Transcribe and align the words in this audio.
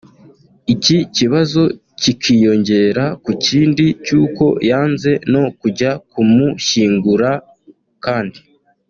Iki 0.73 0.97
kibazo 1.15 1.61
kikiyongera 2.01 3.05
ku 3.23 3.31
kindi 3.45 3.85
cy’uko 4.05 4.45
yanze 4.69 5.11
no 5.33 5.43
kujya 5.59 5.91
kumushyingura 6.11 7.31
kandi 8.05 8.39